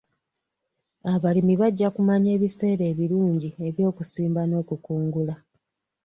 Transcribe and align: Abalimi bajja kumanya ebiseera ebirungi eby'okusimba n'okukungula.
Abalimi 1.13 1.53
bajja 1.61 1.87
kumanya 1.95 2.29
ebiseera 2.35 2.83
ebirungi 2.91 3.49
eby'okusimba 3.67 4.41
n'okukungula. 4.45 5.35